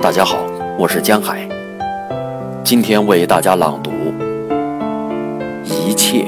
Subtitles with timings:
[0.00, 0.46] 大家好，
[0.78, 1.46] 我是江海，
[2.64, 3.90] 今天为大家朗读
[5.64, 6.26] 《一切》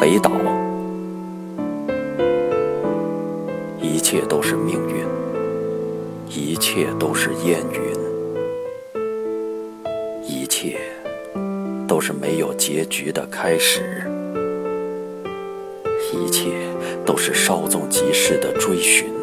[0.00, 0.30] 北岛。
[3.80, 5.04] 一切都是命运，
[6.26, 7.80] 一切都是烟云，
[10.26, 10.78] 一切
[11.86, 14.02] 都是没有结局的开始，
[16.12, 16.50] 一切
[17.04, 19.15] 都是稍纵即逝的追寻。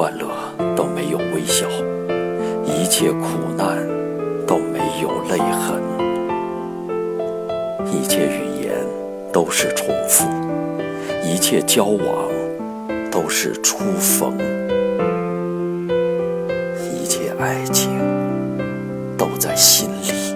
[0.00, 0.26] 欢乐
[0.74, 1.66] 都没有微笑，
[2.64, 3.86] 一切苦难
[4.46, 5.78] 都没有泪痕，
[7.84, 8.72] 一切语言
[9.30, 10.26] 都是重复，
[11.22, 12.00] 一切交往
[13.10, 14.32] 都是初逢，
[16.94, 17.90] 一切爱情
[19.18, 20.34] 都在心里，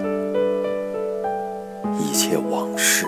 [1.99, 3.07] 一切往事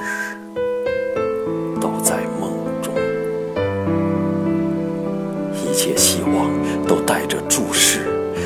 [5.77, 6.49] 一切希望
[6.87, 7.99] 都带着注视，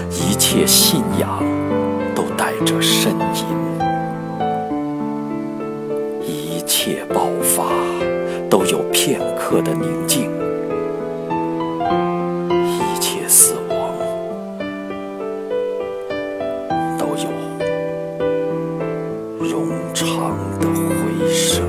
[0.09, 1.41] 一切信仰
[2.13, 3.45] 都带着呻吟，
[6.27, 7.69] 一切爆发
[8.49, 10.29] 都有片刻的宁静，
[12.49, 13.77] 一切死亡
[16.99, 17.29] 都有
[19.47, 21.63] 冗长的回声。